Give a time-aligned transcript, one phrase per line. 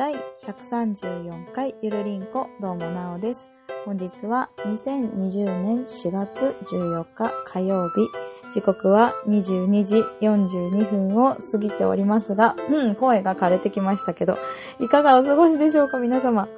[0.00, 0.14] 第
[0.46, 3.50] 134回ゆるりんこどうもなおです。
[3.84, 8.08] 本日は2020年4月14日火曜日。
[8.54, 14.38] 時刻は22時42分を過ぎておりますが、うん、声が枯れてきましたけど、
[14.80, 16.48] いかがお過ごしでしょうか皆様。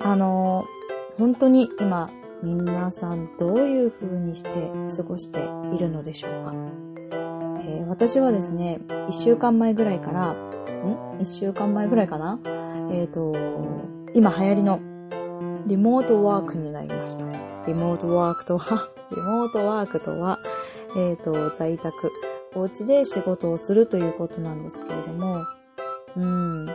[0.00, 2.10] あのー、本当に今、
[2.42, 4.50] 皆さんどういう風にして
[4.96, 5.38] 過ごして
[5.72, 6.52] いるのでしょうか、
[7.62, 12.40] えー、私はですね、1週間前ぐらいから、ん ?1 週間前ぐらいかな？
[12.90, 13.34] えっ、ー、と、
[14.14, 14.80] 今流行りの
[15.66, 17.24] リモートワークになりました。
[17.66, 20.38] リモートワークとは、 リモートワークとは、
[20.96, 22.10] えっ、ー、と、在宅、
[22.54, 25.44] お家で仕事をするということなんですけれども、
[26.16, 26.66] うん。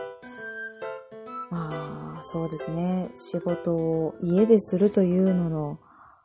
[1.50, 3.10] まあ、そうですね。
[3.16, 5.78] 仕事を家でするというのの、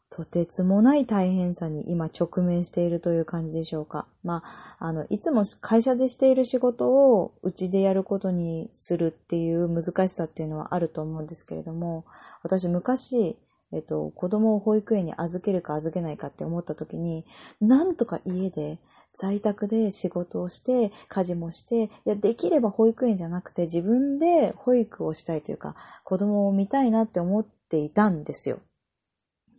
[0.10, 4.08] とてつもない大変さに今直面しているという感じでしょうか。
[4.24, 4.44] ま
[4.80, 12.06] あ、あの、いつも会社でしている仕事をうちでやることにするっていう難しさっていうのはあると思うんですけれども、
[12.42, 13.38] 私昔、
[13.72, 17.24] えっと、子供を保育園に預けるか預けないかって思った時に、
[17.62, 18.80] なんとか家で
[19.14, 28.60] 在宅で仕事をして、家事もして、いや、できれば保育園じゃなくて自分で保育をしたいというか、子供を見たいなって思っていたんですよ。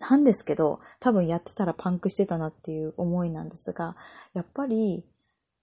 [0.00, 3.96] なんですけど、多分やってたらパンクしてたなっていう思いなんですが、
[4.32, 5.04] やっぱり、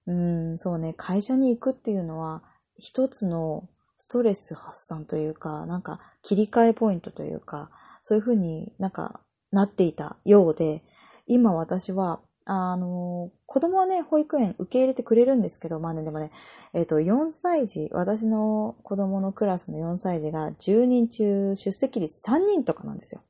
[0.05, 2.43] うん、そうね、会社に行くっていうのは、
[2.77, 7.71] 一つのストレス発散というか、なんか切り替えポイントというか、
[8.01, 9.21] そういうふうになんか
[9.51, 10.83] なっていたようで、
[11.25, 16.31] 今私は、あの、子供はね、保育園受け入れてくれるんですけど、まあね、でもね、
[16.73, 23.21] えっ、ー、と、4歳児、私の子供のクラスの4歳児が10人中出席率3人とかなんですよ。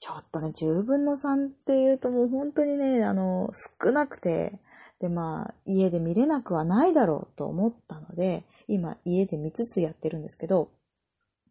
[0.00, 3.50] ちょっとね、10分の3っていうともう本当にね、あの、
[3.82, 4.58] 少なくて、
[5.00, 10.70] で、まあ、家で見れなくはないだろうと思ったので、今、家で見つつやってるんですけど、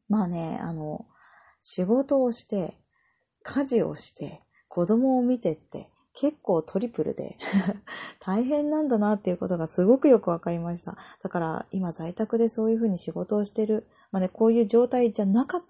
[0.10, 1.06] まあね、あの、
[1.62, 2.78] 仕事をして、
[3.44, 7.38] 家事をして、子供を見てって、結構トリプルで
[8.20, 10.98] 大変なんだなっていうことがすごくよくわかりました。
[11.22, 15.68] だから今在宅でそういうふうに仕事をしてる、まあね、こういう状態じゃなかった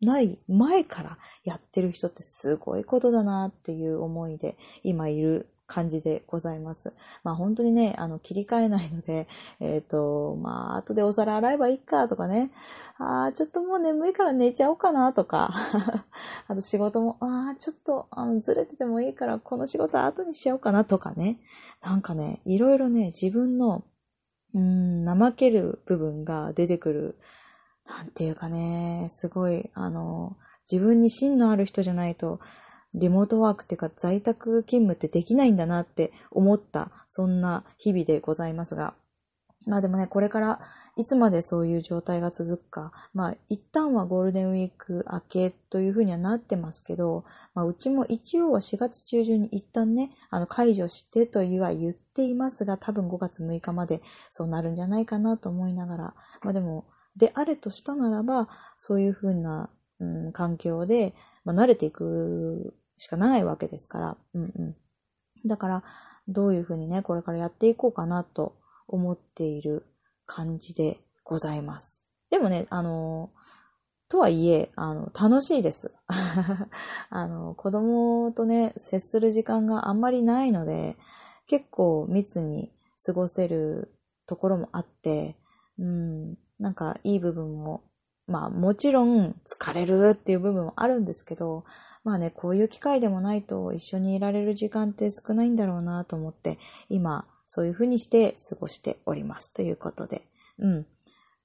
[0.00, 6.92] ない前からやってる人ってすごいことだなっていう思いで今いる感じでございます。
[7.22, 9.28] まあ本当にね、あの切り替えないので、
[9.60, 12.50] えっ、ー、と、まあ後でお皿洗えばいいかとかね、
[12.98, 15.54] ああ、ちょっともう眠いから寝ちゃおうかなとか、
[16.48, 21.38] あと仕事も、ああ、ちょっとあのずれててもいいからこの仕事後にしようかなとかね、
[21.82, 23.84] なんかね、いろいろね、自分の、
[24.52, 27.16] うん、怠ける部分が出てくる
[27.90, 30.36] なんていうかね、すごい、あの、
[30.70, 32.38] 自分に芯のある人じゃないと、
[32.94, 38.94] リモートワークっていうか在宅勤務ってできないんだなって思った、そんな日々でございますが。
[39.66, 40.60] まあでもね、これから
[40.96, 47.24] いつまでそういう状態が続くか、まあ一旦はゴールデンウィーク明けというふうにはなってますけど、
[47.54, 58.48] まあうちも一応は4月中旬に一旦ね、あの解除してというは言っていますが、多分5月6日までそうなるんじゃないかなと思いながら、まあでもであれとしたならば、
[58.78, 64.76] そういうふうな、うん、環境で、まあ、慣れていくしかないわけですから、うんうん。
[65.46, 65.84] だから、
[66.28, 68.56] どういうふうにね、これからやっていこうかなと
[68.86, 69.86] 思っている
[70.26, 72.02] 感じでございます。
[72.30, 73.30] でもね、あの、
[74.08, 75.92] とはいえ、あの、楽しいです。
[77.10, 80.96] あの、子供とね、接する時間があんまりないので、
[81.46, 82.72] 結構密に
[83.04, 83.94] 過ごせる
[84.26, 85.36] ところもあって、
[85.78, 87.82] うん、なんかいい部分も、
[88.26, 91.64] まあもちろん疲れるっていう部分もあるんですけど、
[92.04, 100.22] まあね、こういう機会でもないと一緒にいられる時間って少ないんだろうなと思って、今そういうふうにして過ごしておりますということで。
[100.58, 100.86] うん。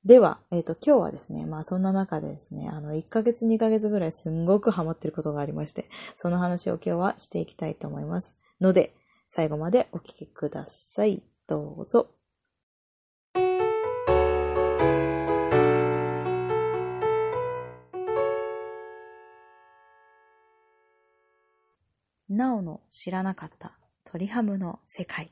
[0.06, 8.38] では、えっ、ー、と、今日はですね、まあそんな中でですね、あの、1ヶ月2ヶ月ぐらいすんごくハマってることがありまして、その話を今日はしていきたいと思います。
[8.62, 8.94] ので、
[9.30, 11.24] 最後までお聞きください。
[11.48, 12.08] どうぞ。
[22.36, 25.32] なおの知らなかった鳥ハムの世界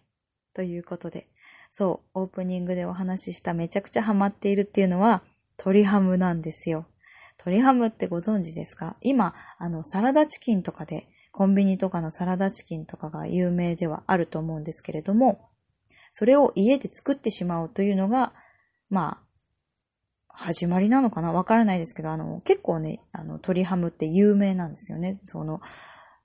[0.54, 1.28] ということで、
[1.72, 5.24] そう、オープニングでお話ししためちゃくちゃハマっているっていうのは
[5.58, 6.86] 鳥ハムなんですよ。
[7.38, 8.96] 鳥ハムってご存知ですか？
[9.02, 15.50] 今、あの、サラダチキンとかで、コンビニとかのサラダチキンとかが有名ではあると思うんですけれども、
[16.12, 18.34] それを家で作ってしまうというのが、
[18.90, 19.20] ま
[20.30, 21.34] あ、始まりなのかな？
[21.34, 25.20] わからないですけど、あの、結構ね、あの、鳥ハムって有名なんですよね。
[25.26, 25.60] その、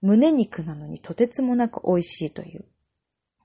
[0.00, 2.64] 胸肉なのにとてつもなく美味しいという。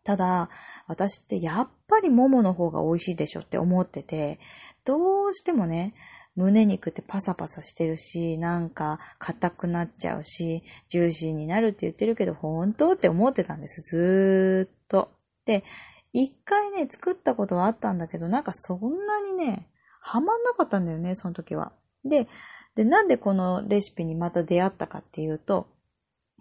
[0.04, 0.50] ただ、
[0.88, 4.40] 私ってやっぱりももの方が美味しいでしょって思ってて、
[4.86, 5.94] どうしてもね、
[6.36, 13.82] 胸肉ってパサパサしてるし、なんか硬くなっちゃうし、ジューシーになるって言ってるけど、本当って思ってたんです。
[13.82, 15.12] ずーっと。
[15.46, 15.64] で、
[16.12, 19.70] 一回ね、作ったことはあったんだけど、なんかそんなにね、
[20.02, 21.72] ハマんなかったんだよね、その時は。
[22.04, 22.28] で、
[22.76, 25.68] で、なんでこのレシピにまた出会ったかっていうと、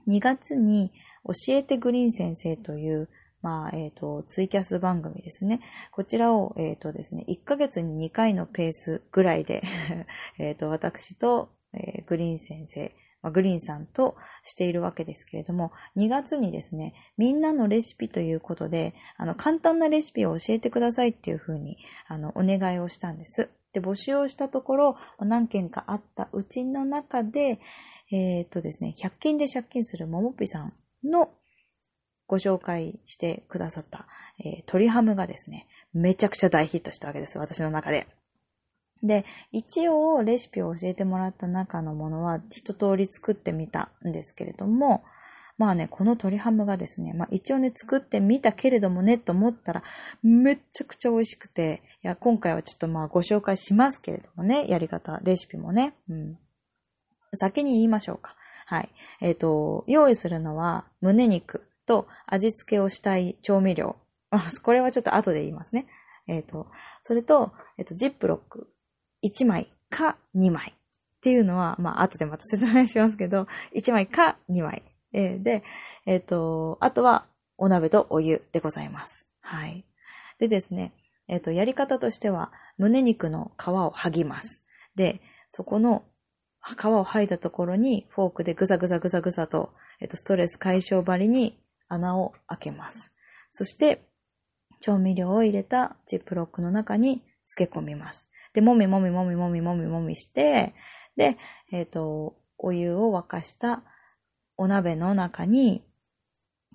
[0.08, 0.92] 2月に
[1.24, 3.08] 教えてグリーン先生という、
[3.42, 5.60] まあ、えっ、ー、と、ツイキャス番組ですね。
[5.90, 9.62] こちらを、えっ、ー、とですね、1ヶ月に2回のペースぐらいで
[10.38, 21.78] えっと、私と、えー、グリーン先生、まあ、グリーンさんとしているわけですけれども、2月にですね、みんなのレシピということで、あの、簡単なレシピを教えてくださいっていうふうに、
[22.08, 23.48] あの、お願いをしたんです。
[23.72, 27.58] で、募集をしたところ、何件かあったうちの中で、
[28.12, 31.30] えっ、とですね、100均で借金するももぴさんの
[32.26, 34.06] ご紹介してくださった、
[34.38, 38.06] えー、鶏ハムがですね、めちゃくちゃ大ヒットしたわけです、私の中で。
[39.02, 45.02] で、一応レシピを教えてもらった中のものは一通り作ってみたんですけれども、
[45.58, 49.82] まあね、この鶏ハムがですね、まあ一応ね、作ってみたけれどもね、と思ったら、
[50.22, 56.38] めっちゃくちゃ美味しくて、いや、今回はちょっとまあご紹介しますけれどもね、やり方、レシピもね、うん。
[57.34, 58.36] 先に言いましょうか。
[58.66, 58.88] はい。
[59.20, 63.96] えっ、ー、と、用意するのは、胸肉と味付けをしたい調味料。
[64.62, 65.86] これはちょっと後で言いますね。
[66.26, 66.66] えっ、ー、と、
[67.02, 68.72] それと、えっ、ー、と、ジップロック
[69.22, 74.82] 1枚か2枚っていうのは、まあ、後でまた説明しますけど、1枚か2枚。
[75.12, 75.62] えー、で、
[76.06, 77.26] えっ、と、あとは、
[77.58, 79.26] お鍋とお湯でございます。
[79.40, 79.84] はい。
[80.38, 80.94] でですね、
[81.28, 84.62] えっ、と、やり方としては、胸肉の皮を剥ぎます。
[84.94, 85.20] で、
[85.50, 86.02] そこの
[86.62, 93.12] 皮を剥いだところにフォークでぐざぐざぐざぐざと、えっ、と、ストレス解消針に穴を開けます。
[93.50, 94.08] そして、
[94.80, 98.28] 調味料を入れたジップロックの中に漬け込みます。
[98.52, 100.74] で、もみもみもみもみもみもみして、
[101.16, 101.36] で、
[101.72, 103.82] えっ、ー、と、お湯を沸かした
[104.56, 105.84] お鍋の中に、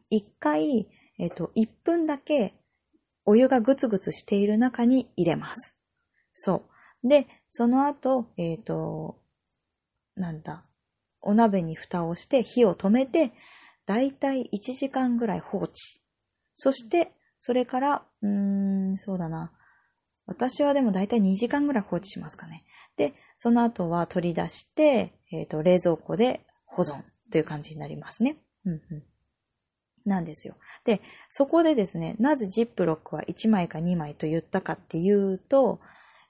[0.10, 0.88] 一回、
[1.18, 2.56] えっ、ー、と、一分だけ
[3.26, 5.76] お湯がぐつぐつしている中に入れます。
[6.34, 6.64] そ
[7.04, 7.08] う。
[7.08, 9.20] で、その後、えっ、ー、と、
[10.18, 10.64] なんだ、
[11.22, 13.32] お鍋に蓋をして火を止めて、
[13.86, 15.74] だいたい1時間ぐらい放置。
[16.56, 19.52] そして、それから、うーん、そうだな。
[20.26, 22.66] 私はでもだいたい2時間ぐらい放置しますかね。
[22.98, 28.38] で、その後は取り出して、えっ、ー、と、冷蔵庫で保存という感じになりますね。
[28.66, 29.04] うんうん。
[30.06, 30.56] なんですよ。
[30.84, 35.80] で、そこでですね、なぜジップロックは1枚か2枚と言ったかっていうと、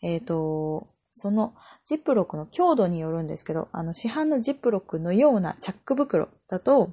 [0.02, 0.88] えっ、ー、と、
[1.18, 1.54] その
[1.86, 6.92] ジップロックの強度によるんですけど、あの市販のジップロックのようなチャック袋だと、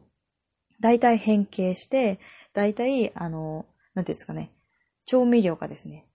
[0.80, 2.18] 大体変形して、
[2.52, 4.50] 大体、あの、なんていうんですかね、
[5.06, 6.06] 調味料がですね、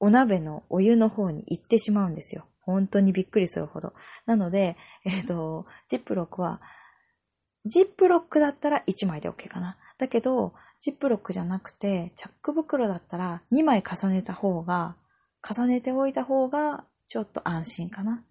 [0.00, 2.46] お鍋のお湯の方に行ってしまうんですよ。
[2.60, 3.92] 本当にびっくりするほど。
[4.26, 6.60] なので、えっ、ー、と、ジップロックは、
[7.64, 9.76] ジップロックだったら1枚で OK かな。
[9.98, 14.96] だけど、ジップロックじゃなくて、チャック袋だったら2枚重ねた方が、
[15.48, 18.24] 重ねておいた方が、ちょっと安心かな。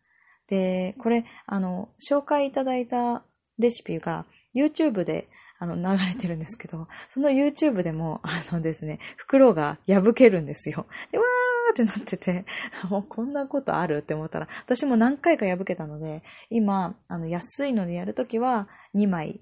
[0.48, 3.22] で、これ、あの、紹介いただいた
[3.60, 4.26] レシピが、
[4.56, 5.30] YouTube で
[5.60, 10.88] あの、流れてるんですけど、その YouTube でも、あのですね、袋が破けるんですよ。
[11.12, 12.46] で、わーってなってて、
[12.90, 19.42] もうこんなことあるって思ったら、私も何回か破けたので、今、あの、安いのでやるときは2枚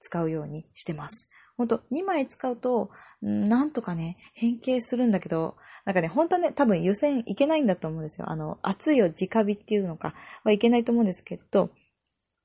[0.00, 1.28] 使うようにしてます。
[1.56, 2.90] ほんと、2枚使うと、
[3.20, 8.30] なんとかね、変形するんだけど、なんかね、本当はね、多分湯煎いけないんだと思うんですよ。
[8.30, 10.14] あの、熱いを直火っていうのか
[10.44, 11.70] はいけないと思うんですけど、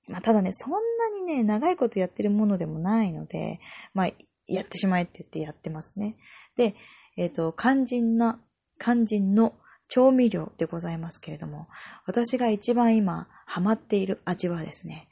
[0.07, 0.79] まあ、ただね、そんな
[1.15, 3.59] にね、長いことやってるものでもないので、
[3.93, 4.11] まあ、
[4.47, 6.15] やってしまえって言ってやってますね。
[6.57, 6.75] で、
[7.17, 8.39] えっ、ー、と、肝心な、
[8.79, 9.53] 肝心の
[9.87, 11.67] 調味料でございますけれども、
[12.05, 15.07] 私が一番今ハマっている味はですね、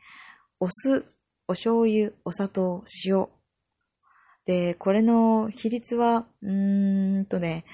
[0.59, 1.05] お酢、
[1.51, 3.27] お醤油、お砂糖、塩。
[4.45, 7.65] で、これの比率は、うーんとね、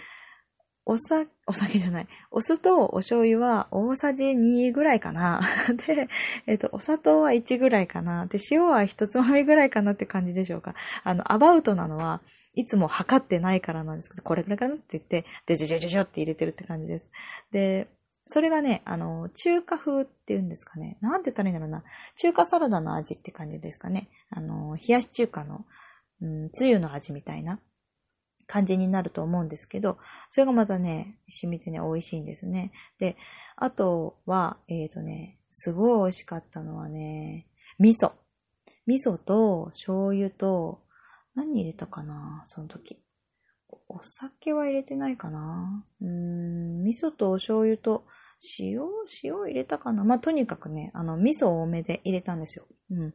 [0.83, 2.07] おさ、お酒じゃない。
[2.31, 5.41] お酢とお醤油は大さじ2ぐらいかな。
[5.85, 6.07] で、
[6.47, 8.25] えっ、と、お砂糖は1ぐらいかな。
[8.25, 10.73] で、塩は1つまみぐらいかなって感じでしょうか。
[11.03, 12.21] あの、アバウトなのは、
[12.55, 17.11] いつも測ってないからなんですけど、これぐらいかなって言って、で、ジョジョジョジョって入れてるって感じです。
[17.51, 17.87] で、
[18.27, 20.97] それがね、あの、中華風って言うんですかね。
[21.01, 21.83] なんて言ったらいいんだろうな。
[22.17, 24.09] 中華サラダの味って感じですかね。
[24.29, 25.65] あの、冷やし中華の、
[26.21, 27.59] うん、つゆの味みたいな。
[28.47, 29.97] 感じになると思うんですけど、
[30.29, 32.71] それがまたね、染みてね、美味しいんですね。
[32.97, 33.17] で、
[33.57, 38.13] あとは、えっ、ー、とね、すごい美味しかったのはね、味噌。
[38.85, 40.81] 味噌と醤油と、
[41.35, 42.97] 何入れたかなその時。
[43.89, 48.05] お酒は入れてないかなうーん、味噌とお醤油と
[48.59, 48.81] 塩、
[49.23, 52.65] 塩入れたかなまあ、とにかくね、あの、味噌多めで入れたんですよ。
[52.91, 53.13] うん。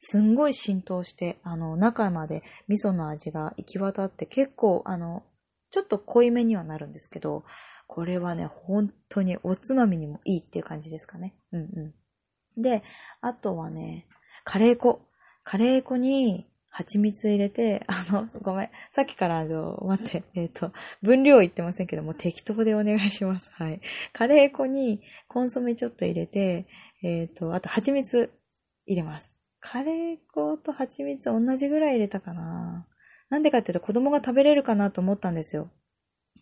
[0.00, 5.24] すんごい浸透して、あの、中まで味噌の味が行き渡って結構、あの、
[5.70, 7.44] ちょっと濃いめにはなるんですけど、
[7.86, 11.34] これはね、本当におつまみにもいいっていう感じですかね。
[11.52, 11.94] うんう
[12.58, 12.62] ん。
[12.62, 12.82] で、
[13.20, 14.06] あとはね、
[14.44, 15.02] カレー粉。
[15.44, 16.46] カレー粉に
[16.78, 18.70] 蜂蜜入れて、あの、ごめん。
[18.92, 23.50] さっきからあの、待って、えっ、ー、と、分量言ってませんけども、適当でお願いします。
[23.54, 23.80] はい。
[24.12, 26.68] カレー粉にコンソメちょっと入れて、
[27.02, 28.32] えっ、ー、と、あと蜂蜜
[28.86, 29.34] 入れます。
[29.58, 32.86] カレー粉と蜂蜜同じぐらい入れたかな。
[33.28, 35.72] なんでかっていうと子供が食べれるかなと思ったんですよ。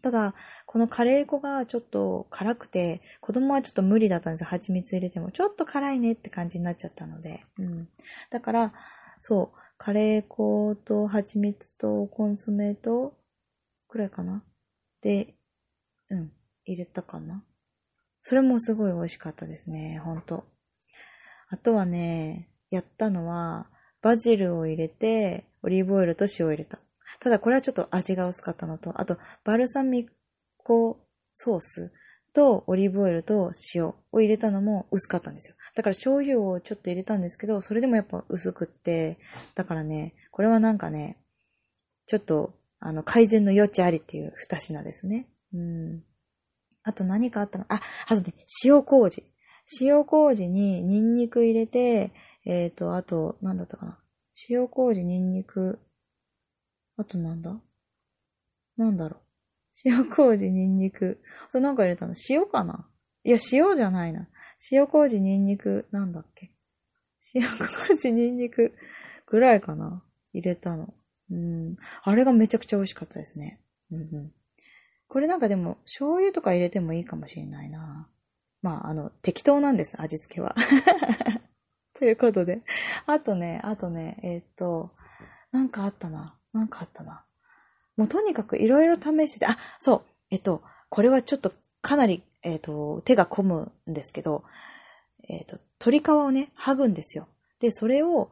[0.03, 0.35] ただ、
[0.67, 4.49] このカレー粉がちょっと辛くて、子供はちょっと無理だったんですよ。
[4.49, 5.31] 蜂蜜入れても。
[5.31, 7.47] ちょっと辛いねって感じになっちゃったので。
[7.59, 7.89] うん。
[8.31, 8.75] だから、
[9.21, 13.15] そう、カレー粉と蜂蜜とコンソメと、
[13.89, 14.43] くらいかな
[15.03, 15.35] で、
[16.11, 16.33] うん、
[16.65, 17.45] 入れたかな
[18.23, 20.45] それもすごい美味しかったですね、ほんと。
[21.49, 23.69] あとはね、やったのは、
[24.03, 26.81] バジルを入れて、オリーブオイルと塩を入れた。
[27.21, 30.09] ただこれはちょっと味が薄かったのと、あと、バルサミ
[30.59, 30.99] コ
[31.35, 31.93] ソース
[32.37, 35.57] とオリーブオイルと塩を入れたのも薄かったんですよ。
[35.75, 39.17] だから醤油をちょっと入れたんですけど、それでもやっぱ薄くって、
[39.55, 41.17] だからね、これはなんかね、
[42.07, 45.29] ちょっと、あの、改善の余地ありっていう二品ですね。
[45.55, 46.05] うん。
[46.83, 47.65] あと何かあったの？
[47.71, 49.25] あ、あとね、塩麹。
[49.81, 52.13] 塩麹にニンニク入れて、
[52.45, 53.99] えっ、ー、と、あと、なんだったかな？
[54.51, 55.79] 塩麹、ニンニク、
[56.99, 57.57] あとなんだ？
[58.77, 59.26] なんだろう？
[59.85, 61.21] 塩麹、ニンニク。
[61.49, 62.89] それなんか入れたの塩かな？
[63.25, 64.29] いや、塩じゃないな。
[64.73, 66.51] 塩麹、ニンニク、なんだっけ？
[67.35, 68.75] 塩麹、ニンニク
[69.27, 70.03] ぐらいかな？
[70.33, 70.95] 入れたの。
[71.31, 71.77] うん。
[72.03, 73.61] あれがめちゃくちゃ美味しかったですね。
[73.91, 74.33] うんうん。
[75.09, 78.09] これなんかでも、醤油とか入れてもいいかもしれないな。
[78.63, 80.55] まあ、あの、適当なんです、味付けは。
[81.95, 82.63] ということで。
[83.07, 84.95] あとね、あとね、えー、っと、
[85.53, 86.39] なんかあったな。
[86.53, 87.26] なんかあったな。
[87.97, 94.45] もうとにかくいろいろ試してて、あ、そう、えっと、これはちょっとかなり、えっと、手が込むんですけど、
[95.29, 97.29] えっと、鶏皮をね、剥ぐんですよ。
[97.61, 98.31] で、それを、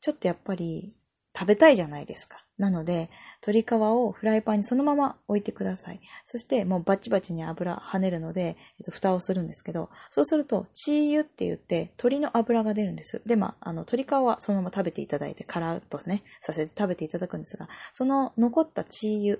[0.00, 0.94] ちょっとやっぱり
[1.36, 2.41] 食べたいじゃないですか。
[2.58, 3.10] なので、
[3.46, 6.00] 鶏皮をフライパンにそのまま置いてください。
[6.24, 13.22] そしてもうバチバチに油跳ねるので、えっと、蓋をするんですけど、そうすると、チー油って言って鶏の油が出るんです。
[13.26, 19.38] で、まあ、あの、鶏皮はそのまま食べていただいて、カラッとね、させて食べていただくんですが、その残ったチー油、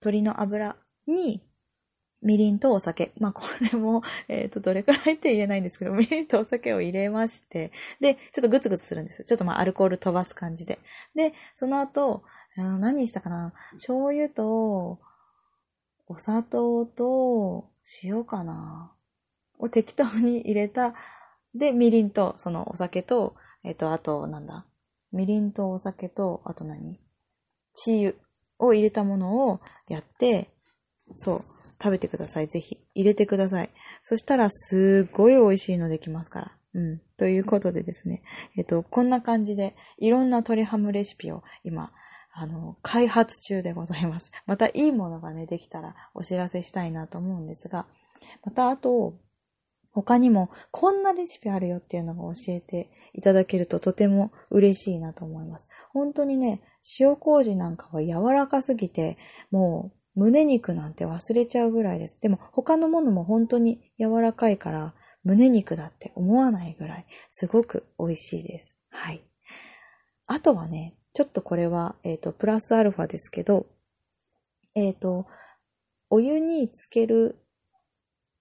[0.00, 1.47] 鶏の油に
[2.22, 3.12] みりんとお酒。
[3.18, 7.70] まあ、これも、 えっ、ー、と、どれくらいって言えないんですけど、みりんとお酒を入れまして、
[8.00, 9.24] で、ちょっとグツグツするんです。
[9.24, 10.80] ちょっとまあ、アルコール飛ばす感じで。
[11.14, 12.22] で、その後、
[12.56, 13.52] 何したかな？
[13.72, 14.98] 醤油と、
[16.08, 17.70] お砂糖と、
[18.02, 18.92] 塩かな？
[19.58, 20.94] を適当に入れた。
[21.54, 24.66] で、みりんと、そのお酒と、えっ、ー、と、あと、なんだ？
[25.12, 27.00] みりんとお酒と、あと何？
[27.74, 28.14] チー
[28.58, 30.50] を入れたものをやって、
[31.14, 31.57] そう。
[31.82, 32.48] 食べてください。
[32.48, 32.78] ぜひ。
[32.94, 33.70] 入れてください。
[34.02, 36.52] そしたら、すっごい美味しいのできますから。
[36.74, 37.00] うん。
[37.16, 38.22] ということでですね。
[38.56, 41.92] えっと、こんな感じで、いろんな鶏ハムレシピを今、
[42.32, 44.30] あの、開発中でございます。
[44.46, 47.86] またいいものがね、できたらお知らせしたいなと思うんですが、
[48.44, 49.14] またあと、
[49.90, 55.68] 他にもこんなレシピあるよっていうのが教えていただけるととても嬉しいなと思います。
[55.92, 56.62] 本当にね、
[57.00, 59.18] 塩麹なんかは柔らかすぎて、
[59.50, 62.16] もう胸肉なんて忘れちゃうぐらいです。
[62.20, 68.74] でも他のものも本当に柔らかいから胸肉だって思わないぐらいすごく美味しいです。
[68.90, 69.22] はい。
[70.26, 73.66] あとはね、ちょっとこれは、えっ、ー、と、プラスアルファですけど、
[74.74, 75.26] えっ、ー、と、
[76.10, 77.38] お湯につける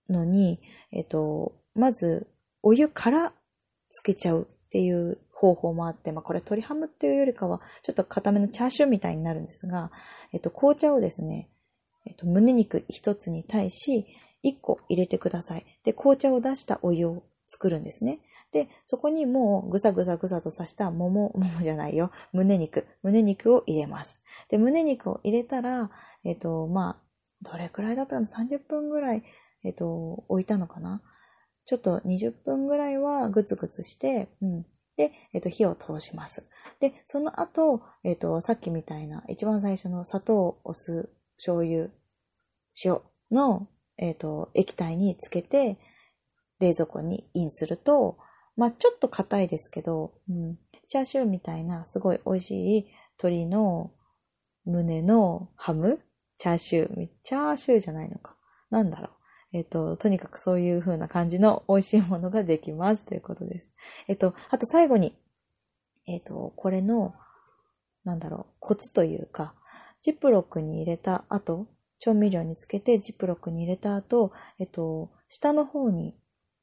[0.10, 0.60] のに、
[0.92, 2.28] えっ、ー、と、まず、
[2.64, 3.34] お湯から
[3.90, 9.92] つけちゃうっていう方法もあって、まあこれ鶏ハムっていうよりかは、ちょっと固めのチャーシューみたいになるんですが、
[10.34, 11.50] えっと、紅茶をですね、
[12.08, 14.08] えっと、胸肉一つに対し、
[14.42, 15.66] 一個入れてください。
[15.84, 18.20] で、紅茶を出したお湯を作るんですね。
[18.52, 22.12] で、そこにもうぐざぐざぐざと刺した桃、 桃じゃないよ。
[22.32, 22.88] 胸肉。
[23.04, 24.20] 胸肉を入れます。
[24.50, 25.92] で、胸肉を入れたら、
[26.24, 27.04] えっと、まあ、
[27.42, 29.24] どれくらいだったの ?30 分ぐらい、
[29.64, 31.02] えっと、置いたのかな？
[31.66, 34.66] ちょっと20分ぐらいはぐつぐつして、うん。
[34.96, 36.44] で、えっと、火を通します。
[36.80, 41.90] で、その後、えっと、さっきみたいな、一番最初の砂糖、お酢、醤油、
[42.84, 43.00] 塩
[43.32, 43.68] の、
[43.98, 45.78] えっ、ー、と、液体につけて、
[46.60, 48.18] 冷蔵庫にインすると、
[48.56, 53.92] まあ、ちょっと硬いですけど、うん、チャーシューみたいなすごい美味しい鶏の
[54.66, 56.00] 胸のハム？
[56.40, 58.36] チャーシュー、チャーシューじゃないのか。
[58.70, 59.08] なんだろ
[59.54, 59.58] う。
[59.58, 63.74] えっ、と、とにかくそういう風な感じの美味しいものができますということです。
[64.08, 65.18] えっ、と、あと最後に、
[66.08, 67.16] えっ、と、これの、
[68.04, 69.56] なんだろう、コツというか、
[70.08, 71.68] ジップロックに入れた後、
[72.00, 76.16] 調味料につけてジップロックに入れた後、えっと、下の方に、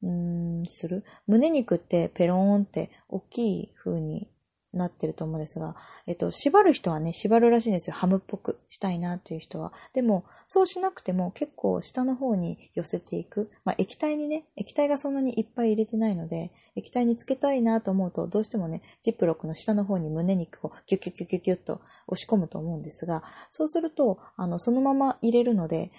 [0.02, 1.04] うん、する？
[1.26, 4.30] 胸肉ってペローンって大きい風に
[4.74, 5.76] なってると思うんですが、
[6.06, 7.96] えっと、縛る人はね、縛るらしいんですよ。
[7.96, 9.72] ハムっぽくしたいなっていう人は。
[9.92, 13.50] でも、そうしなくても結構下の方に寄せていく。
[13.64, 25.92] まあ、液体にね、液体がそんなにいっぱい入れてないので、液体につけたいなと思うと、どうしてもね、ジップロックの下の方に胸肉をキュキュキュキュキュッと押し込むと思うんですが、そうすると、あの、そのまま入れるので、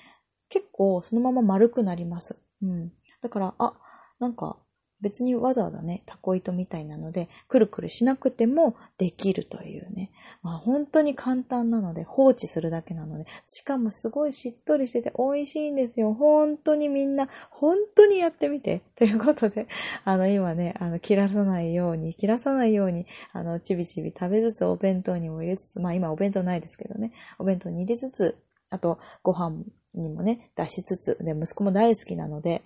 [0.49, 2.37] 結構そのまま丸くなります。
[2.61, 2.91] うん。
[3.21, 3.73] だから、あ、
[4.19, 4.57] なんか、
[5.05, 10.09] 別にわざわざね、タコ糸みたいなので、くるくるしなくてもできるというね。
[10.41, 16.15] まあ本当に簡単なので、放置するだけなので、しかもすごいしっとりしてて美味しいんですよ。
[16.15, 18.81] 本当にみんな、本当にやってみて。
[18.95, 19.67] ということで、
[20.05, 28.35] あの今ね、あの切らさないように、切らさないように、あのちびちび食べつつお弁当にも入れつつ、まあ今お弁当ないですけどね、お弁当に入れつつ、
[28.71, 32.63] あとご飯にもね、出しつつ、で、息子も大好きなので、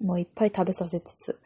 [0.00, 1.38] もういっぱい食べさせつつ、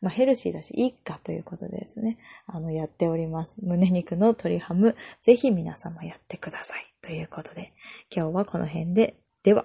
[0.00, 3.56] まあ、ヘルシーだし、いいかということでですね、あの、やっております。
[3.62, 6.92] 胸肉の鶏ハム、ぜひ皆様やってください。
[7.02, 7.72] ということで、
[8.14, 9.64] 今日はこの辺で、では。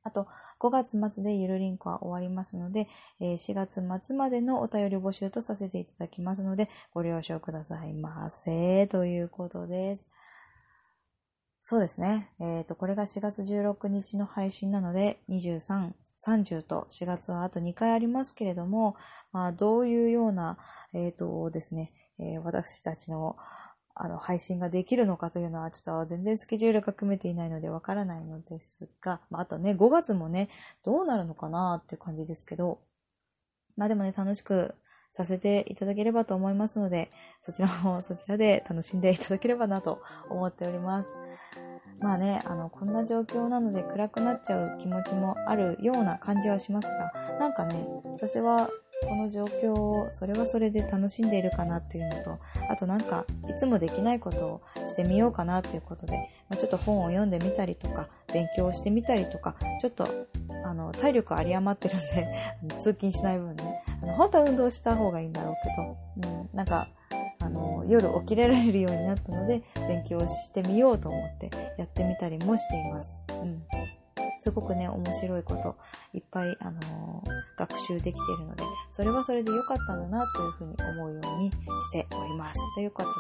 [0.04, 0.28] あと、
[0.62, 2.88] 5月末でゆるりんこは終わりますので、
[3.20, 8.88] え4月末までのお便り募集とさせていただきますので、ご了承くださいませ。
[8.88, 10.08] ということです。
[11.64, 12.32] そうですね。
[12.40, 15.92] えっ、ー、と、これが4月16日の配信なので、23、
[16.26, 18.96] 30と4月はあと2回ありますけれども、
[19.32, 20.58] まあ、どういうような、
[20.94, 23.38] えっ、ー、とですね、えー、私たちの
[24.00, 30.50] あの配信ができるのかというのはちょっと全然スケジュールが組めていないのでわからないのですが、まあ、あとね、5月もね、
[30.84, 32.80] どうなるのかなって感じですけど、
[33.76, 34.76] まあでもね、楽しく
[35.14, 41.10] させていただければと思いますので、そちらもそちらで楽しんでいただければなと思っております。
[42.00, 48.70] まあね、あの、こんな状況なので暗くなっちゃう気持ちもあるような感じはしますが、なんかね、私は
[49.04, 56.18] この状況をそれはそれで楽しんでいるかなっていうのと、あとなんかいつもできないことをしてみようかなということで、
[56.50, 60.08] まあ、ちょっと本を読んでみたりとか、勉強をしてみたりとか、ちょっと
[60.66, 62.00] あの体力有り余ってるん
[62.68, 65.56] で 通勤しない分ね、あの本当は運動した方がいいんだろう
[66.20, 66.90] けど、うん、なんか
[67.48, 73.22] あの夜起きられるようになったので勉強してみようと思ってやってみたりもしています。
[73.30, 73.64] うん
[74.40, 75.76] すごくね、面白いこと、
[76.14, 81.56] いっぱい、あのー、学習できているので、それはそれで良かったんだな、というふうに思うようにし
[81.92, 82.60] ております。
[82.76, 83.16] ということで、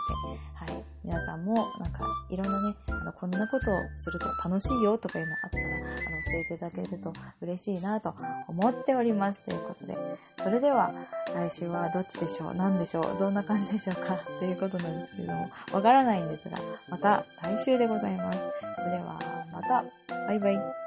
[0.74, 0.84] はい。
[1.04, 5.94] 皆さんも、なんか、いろんなね、あの、こんなことをすると楽しいよとかいうのあったら、あの、教
[6.34, 8.14] えていただけると嬉しいなと
[8.48, 9.42] 思っております。
[9.42, 9.98] ということで、
[10.44, 10.92] それでは、
[11.34, 12.56] 来週はどっちでしょう？
[12.56, 13.20] 何でしょう？
[13.20, 14.16] どんな感じでしょうか？
[14.40, 16.58] ということなんですけれども、わからないんですが、
[16.90, 18.40] また来週でございます。
[18.78, 19.20] それでは、
[19.52, 19.86] また、
[20.28, 20.87] バイバイ。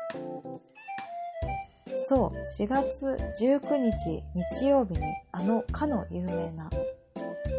[2.11, 3.07] そう、4月
[3.41, 4.21] 19日
[4.59, 6.69] 日曜日にあのかの有名な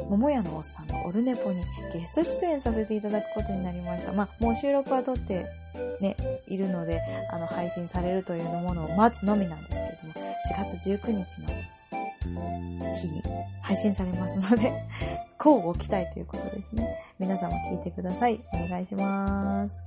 [0.10, 4.12] 桃屋のおっさんのオルネポにゲスト出演させていただくことになりました。
[4.12, 5.46] まあ、もう収録は撮って
[6.02, 13.24] ね、いるので、あの、配信されるというものを待つのみなんですけれども、4月19日の日に
[13.62, 14.74] 配信されますので、
[15.40, 16.98] 交互期待ということですね。
[17.18, 18.42] 皆様聞いてください。
[18.54, 19.82] お願いします。